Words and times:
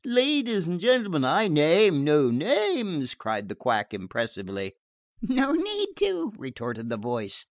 "Ladies 0.03 0.67
and 0.67 0.79
gentlemen, 0.79 1.23
I 1.23 1.47
name 1.47 2.03
no 2.03 2.31
names!" 2.31 3.13
cried 3.13 3.49
the 3.49 3.53
quack 3.55 3.93
impressively. 3.93 4.73
"No 5.21 5.51
need 5.51 5.89
to," 5.97 6.33
retorted 6.39 6.89
the 6.89 6.97
voice. 6.97 7.39